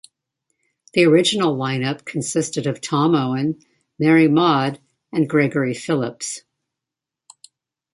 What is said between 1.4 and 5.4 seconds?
lineup consisted of Tom Owen, Mary Maude and